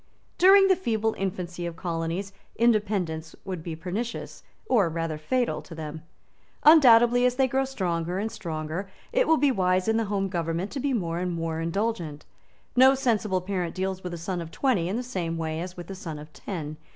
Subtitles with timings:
[0.39, 6.01] During the feeble infancy of colonies independence would be pernicious, or rather fatal, to them.
[6.63, 10.71] Undoubtedly, as they grow stronger and stronger, it will be wise in the home government
[10.71, 12.25] to be more and more indulgent.
[12.75, 15.87] No sensible parent deals with a son of twenty in the same way as with
[15.91, 16.77] a son of ten.